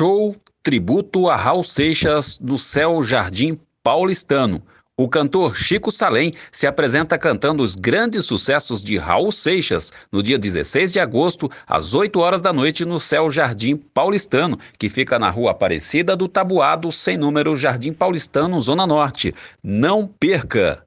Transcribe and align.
Show 0.00 0.34
tributo 0.62 1.28
a 1.28 1.36
Raul 1.36 1.62
Seixas 1.62 2.38
no 2.40 2.58
Céu 2.58 3.02
Jardim 3.02 3.60
Paulistano. 3.82 4.62
O 4.96 5.06
cantor 5.06 5.54
Chico 5.54 5.92
Salem 5.92 6.32
se 6.50 6.66
apresenta 6.66 7.18
cantando 7.18 7.62
os 7.62 7.74
grandes 7.74 8.24
sucessos 8.24 8.82
de 8.82 8.96
Raul 8.96 9.30
Seixas 9.30 9.92
no 10.10 10.22
dia 10.22 10.38
16 10.38 10.90
de 10.90 10.98
agosto, 10.98 11.50
às 11.66 11.92
8 11.92 12.18
horas 12.18 12.40
da 12.40 12.50
noite, 12.50 12.86
no 12.86 12.98
Céu 12.98 13.30
Jardim 13.30 13.76
Paulistano, 13.76 14.58
que 14.78 14.88
fica 14.88 15.18
na 15.18 15.28
rua 15.28 15.50
Aparecida 15.50 16.16
do 16.16 16.28
Tabuado, 16.28 16.90
sem 16.90 17.18
número 17.18 17.54
Jardim 17.54 17.92
Paulistano, 17.92 18.58
Zona 18.58 18.86
Norte. 18.86 19.34
Não 19.62 20.06
perca! 20.06 20.82